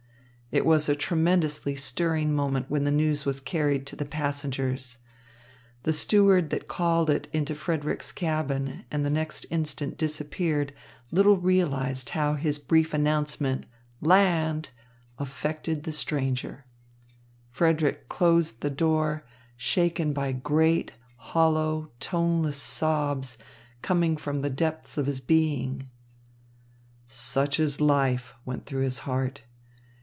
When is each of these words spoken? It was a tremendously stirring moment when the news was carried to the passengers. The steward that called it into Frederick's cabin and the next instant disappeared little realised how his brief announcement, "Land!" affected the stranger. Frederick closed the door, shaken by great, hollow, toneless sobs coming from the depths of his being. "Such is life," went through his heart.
It 0.51 0.65
was 0.65 0.89
a 0.89 0.97
tremendously 0.97 1.77
stirring 1.77 2.35
moment 2.35 2.69
when 2.69 2.83
the 2.83 2.91
news 2.91 3.23
was 3.25 3.39
carried 3.39 3.85
to 3.85 3.95
the 3.95 4.03
passengers. 4.03 4.97
The 5.83 5.93
steward 5.93 6.49
that 6.49 6.67
called 6.67 7.09
it 7.09 7.29
into 7.31 7.55
Frederick's 7.55 8.11
cabin 8.11 8.83
and 8.91 9.05
the 9.05 9.09
next 9.09 9.45
instant 9.49 9.97
disappeared 9.97 10.73
little 11.09 11.37
realised 11.37 12.09
how 12.09 12.33
his 12.33 12.59
brief 12.59 12.93
announcement, 12.93 13.65
"Land!" 14.01 14.71
affected 15.17 15.83
the 15.83 15.93
stranger. 15.93 16.65
Frederick 17.49 18.09
closed 18.09 18.59
the 18.59 18.69
door, 18.69 19.23
shaken 19.55 20.11
by 20.11 20.33
great, 20.33 20.91
hollow, 21.15 21.91
toneless 22.01 22.57
sobs 22.61 23.37
coming 23.81 24.17
from 24.17 24.41
the 24.41 24.49
depths 24.49 24.97
of 24.97 25.05
his 25.05 25.21
being. 25.21 25.89
"Such 27.07 27.57
is 27.57 27.79
life," 27.79 28.33
went 28.45 28.65
through 28.65 28.81
his 28.83 28.99
heart. 29.07 29.43